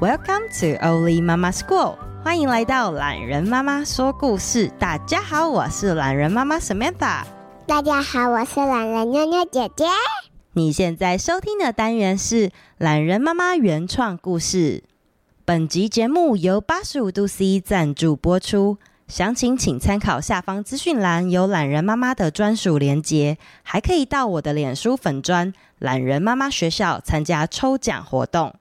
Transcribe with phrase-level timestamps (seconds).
[0.00, 4.72] Welcome to Oli Mama School，欢迎来到懒人妈妈说故事。
[4.78, 7.22] 大家好，我是懒人妈妈 Samantha。
[7.66, 9.84] 大家好，我是懒人妞妞姐姐。
[10.54, 14.84] 你现在收听的单元是懒人妈妈原创故事。
[15.44, 28.54] 本集节目由八十五度 C 赞助播出，详情请参考下方资讯栏有懒人妈妈的专属连结，还可以到我的脸书粉砖懒人妈妈学校参加抽奖活动。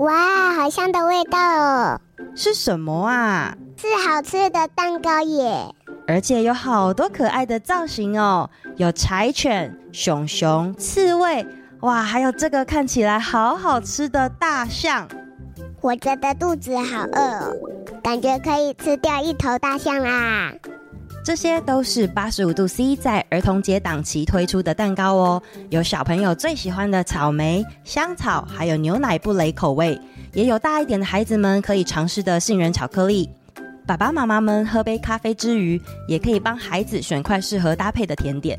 [0.00, 2.00] 哇，好香的味道哦！
[2.34, 3.54] 是什么啊？
[3.76, 5.74] 是好吃的蛋糕耶！
[6.06, 11.46] 而且有好多可爱的造型哦，有柴犬、熊熊、刺猬，
[11.80, 15.06] 哇，还有这个看起来好好吃的大象。
[15.82, 17.56] 我觉得肚子好饿哦，
[18.02, 20.50] 感觉可以吃掉一头大象啊！
[21.22, 30.00] 这些都是八十五度 C 在儿童节档期推出的蛋糕哦，有小朋友最喜欢的草莓、香草，还有牛奶布蕾口味，
[30.32, 33.28] 也有大一点的孩子们可以尝试的杏仁巧克力。
[33.86, 38.58] 爸爸妈妈们喝杯咖啡之余，也可以帮孩子选块适合搭配的甜点。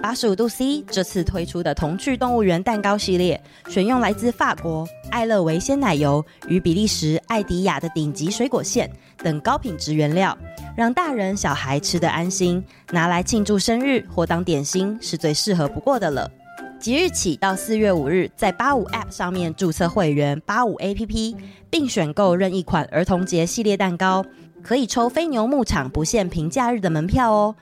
[0.00, 10.36] 八十五度 C 这次推出的童趣动物园蛋糕系列，选用来自法国爱乐维鲜奶油与比利时艾迪亚的顶级水果馅等高品质原料，
[10.76, 16.30] 让大人小孩吃得安心，拿来庆祝生日或当点心是最适合不过的了。
[16.78, 21.34] 即日起到四月五日，在八五 App 上面注册会员八五 APP，
[21.70, 24.22] 并选购任意款儿童节系列蛋糕，
[24.62, 27.54] 可以抽飞牛牧场不限平假日的门票哦。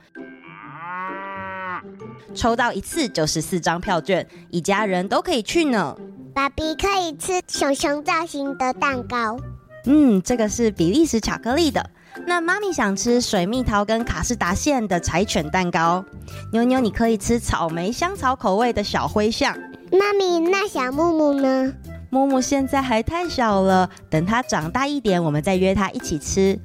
[2.35, 5.97] 抽到一次就是四张票券，一家人都可以去呢。
[6.35, 9.39] 爸比可以吃熊熊造型的蛋糕。
[9.87, 11.89] 嗯，这个是比利时巧克力的。
[12.27, 16.05] 那妈咪想吃水蜜桃跟卡士达馅的柴犬蛋糕。
[16.53, 19.57] 妞妞，你可以吃草莓香草口味的小灰象。
[19.93, 21.73] 妈咪，那小木木呢？
[22.11, 26.59] 木木现在还太小了，等他长大一点，我们再约他一起吃。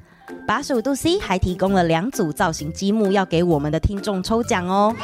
[0.46, 4.94] 八十五度 C 还提供了两组造型积木，要给我们的听众抽奖哦。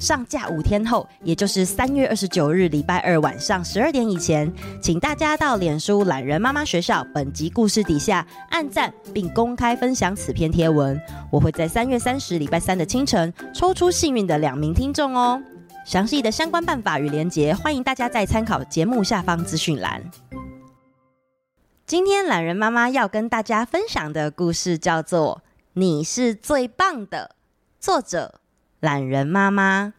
[0.00, 4.50] 上架五天后，也就是三月二十九日礼拜二晚上十二点以前，
[4.80, 10.98] 请大家到脸书懒人妈妈学校本集故事底下按赞并公开分享此篇贴文。
[11.30, 15.40] 我会在三月三十礼拜三的清晨抽出幸运的两名听众哦。
[15.84, 20.02] 详细的相关办法与连结，欢迎大家在参考节目下方资讯栏。
[21.84, 25.42] 今天懒人妈妈要跟大家分享的故事叫做
[25.74, 27.32] 《你是最棒的》，
[27.84, 28.39] 作者。
[28.80, 29.92] 懒人妈妈，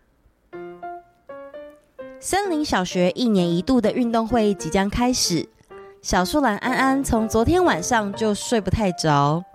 [2.19, 5.47] 森林小学一年一度的运动会即将开始。
[6.01, 9.45] 小树懒安安从昨天晚上就睡不太着，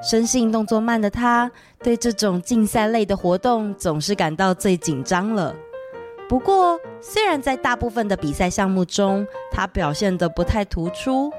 [0.00, 1.50] 生性动作慢的他，
[1.82, 5.56] 对这种竞赛类的活动总是感到最紧张了。
[6.28, 11.32] 不过，虽然在大部分的比赛项目中，他表现得不太突出，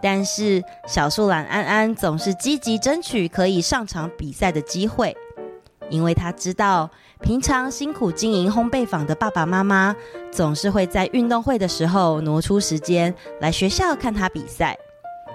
[0.00, 5.14] 但是小树懒安安总是积极争取可以上场比赛的机会。
[5.90, 9.94] 因为他知道，平常辛苦经营烘焙坊的爸爸妈妈，
[10.30, 14.76] 总是会在运动会的时候挪出时间来学校看他比赛。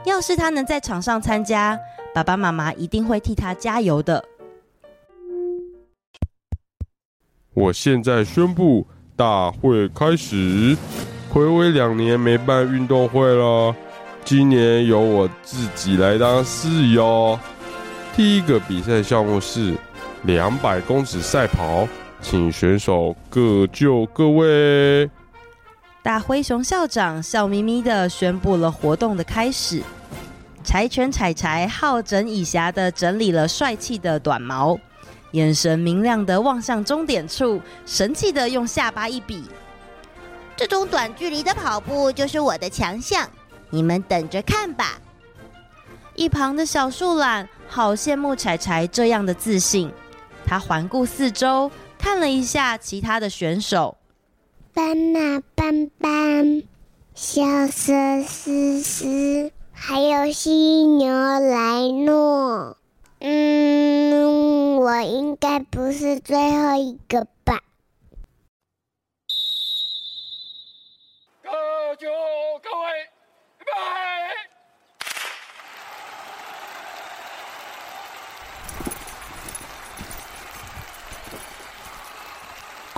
[0.05, 1.77] 要是他能在场上参加，
[2.13, 4.23] 爸爸妈妈一定会替他加油的。
[7.53, 10.75] 我现在宣布，大会开始。
[11.31, 13.75] 暌违两年没办运动会了，
[14.25, 16.97] 今年由我自己来当司仪。
[18.15, 19.75] 第一个比赛项目是。
[20.23, 21.87] 两百公尺赛跑，
[22.21, 25.09] 请选手各就各位。
[26.03, 29.81] 大灰熊校长笑眯眯的宣布了活动的开始。
[30.63, 34.79] 柴犬柴柴好整以暇的整理了帅气的短毛，
[35.31, 39.43] 眼神明亮的望向终点处，神气的用下巴一比
[40.55, 43.27] ：“这种短距离的跑步就是我的强项，
[43.71, 44.99] 你们等着看吧。”
[46.13, 49.91] 一旁的小树懒好羡慕柴柴这样的自信。
[50.51, 53.97] 他环顾四周，看了一下其他的选手。
[54.73, 56.63] 斑马斑斑、
[57.15, 62.75] 小蛇丝丝，还有犀牛莱诺。
[63.19, 67.61] 嗯，我应该不是最后一个吧？
[71.41, 71.49] 各
[71.95, 72.09] 就
[72.61, 73.09] 各位，
[73.59, 74.40] 拜。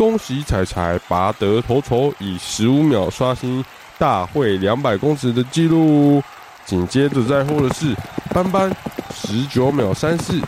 [0.03, 3.63] 恭喜彩彩拔得头筹，以十五秒刷新
[3.97, 6.21] 大会两百公尺的记录。
[6.65, 7.95] 紧接着在后的是
[8.33, 8.69] 斑斑，
[9.15, 10.41] 十九秒三四。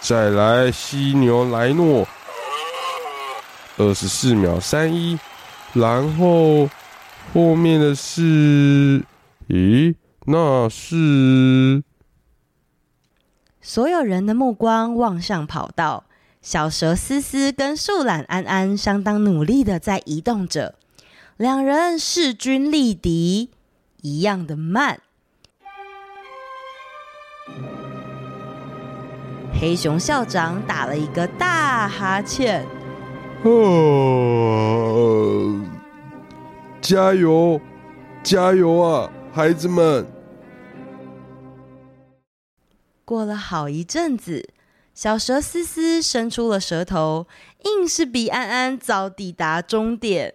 [0.00, 2.04] 再来犀牛莱诺，
[3.76, 5.16] 二十四秒三一。
[5.72, 6.68] 然后
[7.32, 9.04] 后面的是，
[9.48, 9.94] 咦，
[10.24, 11.80] 那是……
[13.60, 16.02] 所有人的目光望向跑道，
[16.44, 20.74] 小蛇思思跟树懒安安相当努力的在移动着，
[21.38, 23.48] 两人势均力敌，
[24.02, 25.00] 一样的慢。
[29.58, 32.66] 黑熊校长打了一个大哈欠，
[33.42, 34.84] 哦，
[36.82, 37.58] 加油，
[38.22, 40.06] 加油啊，孩子们！
[43.06, 44.50] 过了好一阵子，
[44.94, 47.26] 小蛇思思伸出了舌头，
[47.64, 50.34] 硬是比安安早抵达终点。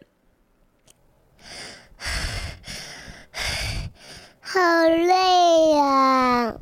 [4.42, 6.58] 好累呀！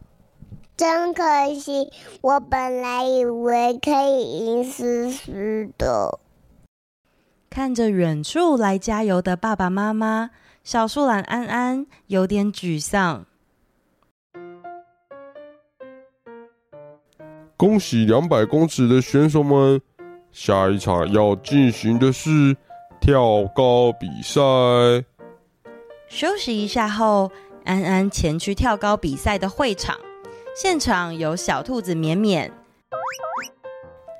[0.76, 1.24] 真可
[1.60, 1.92] 惜，
[2.22, 6.20] 我本来以为可以赢思思的。
[7.50, 10.30] 看着远处来加油的爸爸妈妈，
[10.64, 13.26] 小树懒安安有点沮丧。
[17.58, 19.82] 恭喜两百公尺的选手们，
[20.32, 22.56] 下一场要进行的是
[23.02, 24.40] 跳高比赛。
[26.08, 27.32] 休息一下后，
[27.66, 29.98] 安安前去跳高比赛的会场。
[30.56, 32.54] 现场有小兔子绵绵、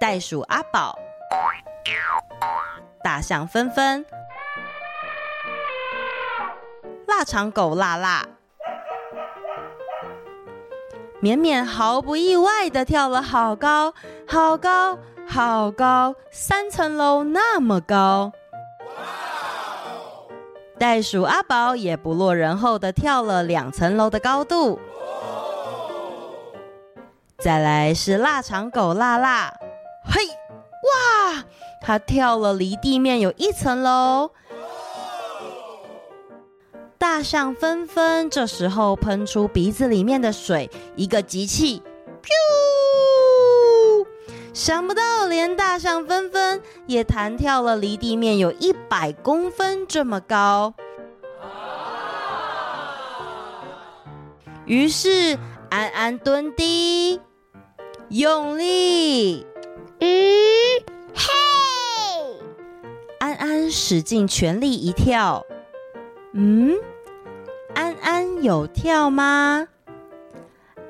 [0.02, 0.98] 袋鼠阿宝、
[3.04, 4.04] 大象纷纷、
[7.06, 8.28] 腊肠狗辣辣。
[11.20, 13.94] 绵绵毫不意外地跳了好高，
[14.28, 14.98] 好高，
[15.28, 18.32] 好高，三层楼那么高。
[20.78, 24.80] 袋鼠阿宝也不落人后地跳了两层楼的高度。
[27.40, 29.54] 再来是腊肠狗辣辣，
[30.06, 31.44] 嘿，哇，
[31.82, 34.30] 它跳了离地面有一层楼。
[37.18, 41.82] 大象纷纷这时候喷出鼻子里面的水，一个集气，
[42.22, 44.06] 咻！
[44.54, 50.76] 想不到连大象纷纷也弹跳了离地面有一百公分这么高。
[54.68, 55.40] 于是
[55.72, 57.20] 安安蹲低。
[58.10, 59.44] 用力，
[60.02, 60.08] 嗯，
[61.16, 61.24] 嘿！
[63.18, 65.44] 安安使尽全力一跳，
[66.34, 66.76] 嗯，
[68.42, 69.68] 有跳吗？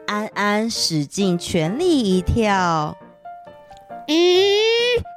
[0.05, 2.97] 安安使尽全力一跳，
[4.07, 4.15] 嗯，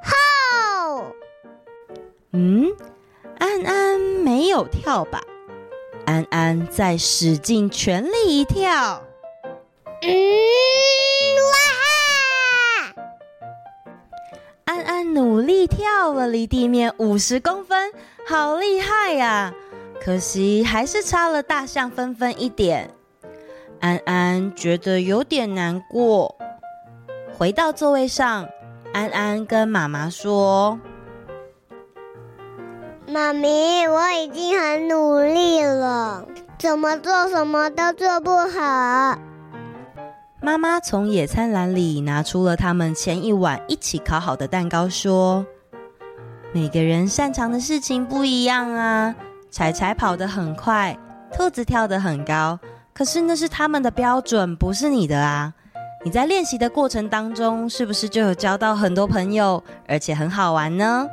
[0.05, 1.13] 吼！
[2.33, 2.73] 嗯，
[3.39, 5.21] 安安没有跳吧？
[6.07, 9.03] 安安再使尽全力一跳，
[10.03, 10.11] 嗯。
[11.47, 13.05] 哇！
[14.65, 17.93] 安安努力跳了离地面五十公分，
[18.27, 19.55] 好厉害呀！
[20.03, 22.91] 可惜还是差了大象纷纷一点。
[23.81, 26.37] 安安觉得有点难过，
[27.37, 28.49] 回到座位上，
[28.93, 30.79] 安安跟妈妈说
[33.07, 36.27] ：“妈咪，我已经很努力了，
[36.59, 39.19] 怎么做什么都做不好。”
[40.43, 45.45] 妈妈从野餐篮里拿出了他们前一晚一起烤好的蛋糕，说
[46.53, 49.15] ：“每个人擅长的事情不一样啊。
[49.51, 50.97] 柴柴跑得很快，
[51.33, 52.59] 兔子跳得很高，
[52.95, 55.53] 可是那是他们的标准，不是你的啊。
[56.03, 61.07] 你在练习的过程当中，是不是就有交到很多朋友，而且很好玩呢？”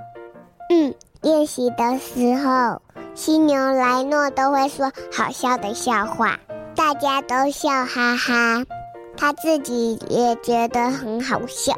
[0.70, 2.82] 嗯，练习的时候，
[3.14, 6.38] 犀牛莱诺都会说好笑的笑话，
[6.76, 8.64] 大家都笑哈哈。
[9.18, 11.74] 他自己也觉得很好笑，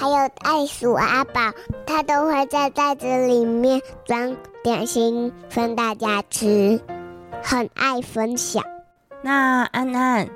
[0.00, 1.52] 还有袋鼠阿宝，
[1.84, 6.80] 他都会在袋子里面装点心分大家吃，
[7.42, 8.64] 很爱分享。
[9.20, 10.26] 那安安，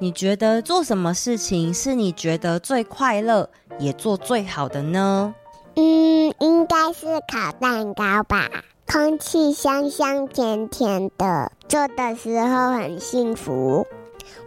[0.00, 3.48] 你觉得做什么事情是你觉得最快乐，
[3.78, 5.32] 也做最好的呢？
[5.76, 8.50] 嗯，应该是烤蛋糕吧，
[8.90, 13.86] 空气香香甜甜的，做的时候很幸福。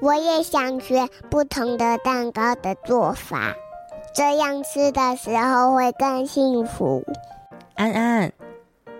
[0.01, 3.55] 我也想学不同的蛋糕的做法，
[4.15, 7.03] 这样吃的时候会更幸福。
[7.73, 8.31] 安安，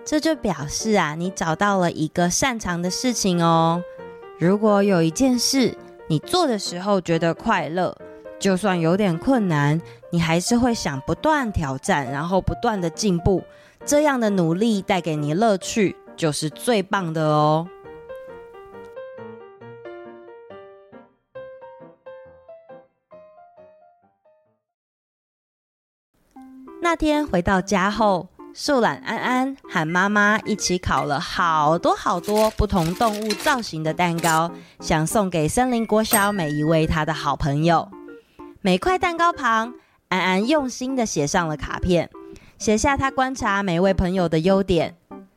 [0.04, 3.82] 这就表示啊，你找到了一个擅长的事情哦。
[4.38, 5.74] 如果有一件事
[6.06, 7.96] 你做的时候觉得快乐，
[8.38, 9.80] 就算有点困难，
[10.10, 13.42] 你还是会想不断挑战，然后不断的进步。
[13.86, 17.66] 这样的努力带给你乐趣，就是最棒的哦。
[26.88, 37.88] 那天回到家后，树懒安安和妈妈一起烤了好多好多不同动物造型的蛋糕，想送给森林国小每一位他的好朋友。
[38.60, 39.74] 每块蛋糕旁，
[40.10, 42.08] 安安用心地写上了卡片，
[42.56, 44.94] 写下他观察每位朋友的优点。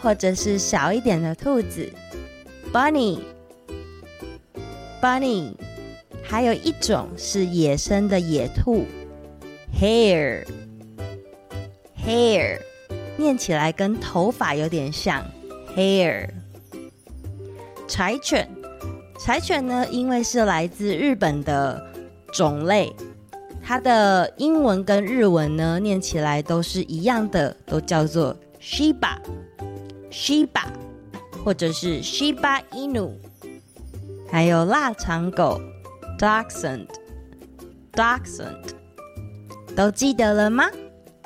[0.00, 1.92] 或者是小一点的兔子。
[2.72, 5.52] Bunny，Bunny，
[6.22, 8.86] 还有一种是野生的野兔
[9.78, 10.46] ，hair
[12.02, 12.58] hair
[13.18, 15.22] 念起来跟头发有点像
[15.76, 16.30] ，Hair。
[17.86, 18.48] 柴犬，
[19.20, 21.86] 柴犬呢，因为是来自日本的
[22.32, 22.94] 种类，
[23.62, 30.62] 它的英文跟日文呢，念起来都是一样的，都叫做 Shiba，Shiba。
[31.44, 33.12] 或者是 Shiba Inu，
[34.30, 35.58] 还有腊肠狗
[36.18, 38.56] Dachshund，Dachshund，
[39.74, 40.66] 都记得了吗？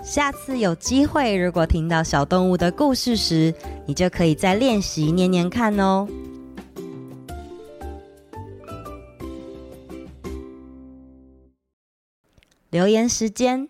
[0.05, 3.53] 下次有机会，如果听到小动物的故事时，
[3.87, 6.07] 你就可以再练习念念看哦。
[12.73, 13.69] 留言时间，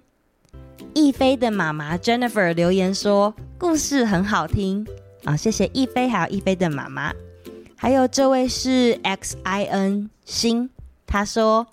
[0.95, 4.87] 逸飞的妈妈 Jennifer 留言说：“故事很好听。”
[5.27, 7.13] 啊，谢谢逸飞，还有逸飞的妈妈，
[7.75, 10.71] 还有这位是 X I N 星，
[11.05, 11.67] 他说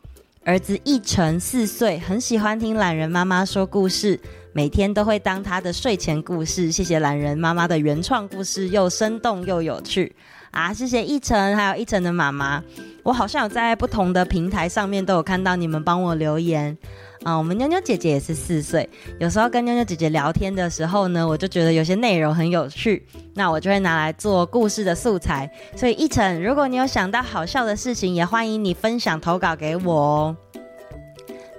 [0.43, 4.19] 儿子一晨四岁，很喜欢听懒人妈妈说故事，
[4.59, 6.69] 每天都会当他的睡前故事。
[6.69, 10.13] 谢谢懒人妈妈的原创故事，又生动又有趣
[10.51, 10.73] 啊！
[10.73, 12.61] 谢谢一晨，还有一晨的妈妈，
[13.01, 16.77] 我好像有在不同的平台上面都有看到你们帮我留言。
[17.23, 25.49] 啊、我们妞妞姐姐也是四岁，有时候跟妞妞姐姐聊天的时候呢，我就觉得有些内容很有趣，那我就会拿来做故事的素材。
[25.77, 30.37] 所以一晨，如果你有想到好笑的事情，也欢迎你分享投稿给我哦。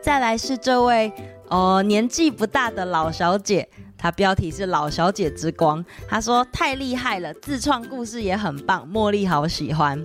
[0.03, 1.11] 再来是这位
[1.51, 10.03] 哦，年纪不大的老小姐，她标题是“老小姐之光”，她说太厉害了，自创故事也很棒，茉莉好喜欢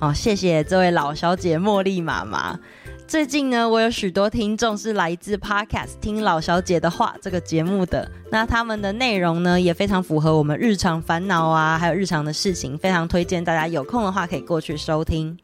[0.00, 2.58] 哦，谢谢这位老小姐茉莉妈妈。
[3.06, 15.38] 最近呢，我有许多听众是来自 Podcast 听老小姐的话这个节目的，那他们的内容呢也非常符合我们日常烦恼啊，还有日常的事情，非常推荐大家有空的话可以过去收听。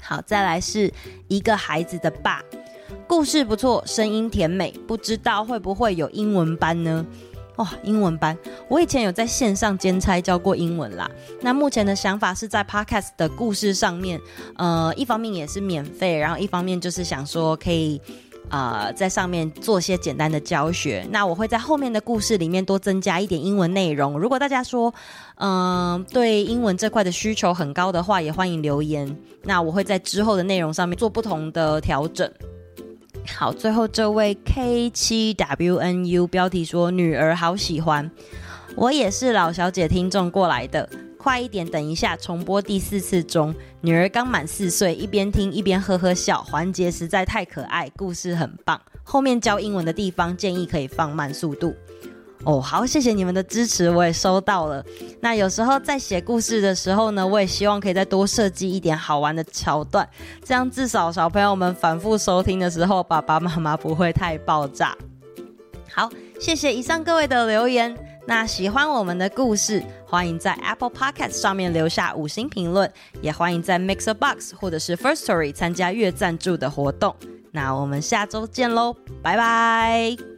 [0.00, 0.90] 好，再来是
[1.28, 2.42] 一个孩子的爸，
[3.10, 7.04] 故事不错，声音甜美，不知道会不会有英文班呢？
[7.56, 8.38] 哇、哦，英文班！
[8.68, 11.10] 我以前有在线上兼差教过英文啦。
[11.40, 14.20] 那目前的想法是在 Podcast 的故事上面，
[14.56, 18.00] 呃，一方面也是免费，然后一方面就是想说可以，
[18.48, 21.04] 呃，在上面做些简单的教学。
[21.10, 24.16] 那我会在后面的故事里面多增加一点英文内容。
[24.16, 24.94] 如果大家说，
[25.34, 29.18] 嗯、对英文这块的需求很高的话，也欢迎留言。
[29.42, 32.30] 那我会在之后的内容上面做不同的调整。
[33.36, 38.10] 好，最后这位 K 七 WNU 标题说女儿好喜欢，
[38.76, 51.74] 我也是老小姐听众过来的，快一点，等一下重播第四次中，女儿刚满四岁，一边听一边呵呵笑，环节实在太可爱，故事很棒，后面教英文的地方建议可以放慢速度。
[52.44, 54.82] 哦，好，谢谢你们的支持，我也收到了。
[55.20, 60.08] 那有时候在写故事的时候呢，我也希望可以再多设计一点好玩的桥段，
[60.42, 64.96] 这样至少小朋友们反复收听的时候，爸爸妈妈不会太爆炸。
[65.92, 66.08] 好，
[66.40, 67.94] 谢谢以上各位的留言。
[68.26, 77.14] 那喜欢我们的故事，欢迎在 Apple Podcast 上面留下五星评论，也欢迎在 Mixer Box 或者是 Firstory 参加月赞助的活动。
[77.50, 80.29] 那我们下周见喽，拜拜。